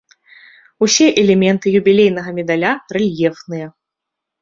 Усе 0.85 1.07
элементы 1.23 1.65
юбілейнага 1.81 2.35
медаля 2.41 2.71
рэльефныя. 3.01 3.67